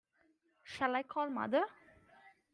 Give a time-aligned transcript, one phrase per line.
[0.63, 1.63] Shall I call mother?